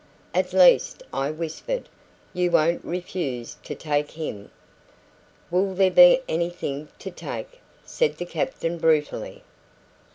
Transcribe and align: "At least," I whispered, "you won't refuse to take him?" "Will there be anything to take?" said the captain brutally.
"At 0.33 0.51
least," 0.51 1.03
I 1.13 1.29
whispered, 1.29 1.87
"you 2.33 2.49
won't 2.49 2.83
refuse 2.83 3.57
to 3.63 3.75
take 3.75 4.09
him?" 4.09 4.49
"Will 5.51 5.75
there 5.75 5.91
be 5.91 6.21
anything 6.27 6.87
to 6.97 7.11
take?" 7.11 7.61
said 7.85 8.17
the 8.17 8.25
captain 8.25 8.79
brutally. 8.79 9.43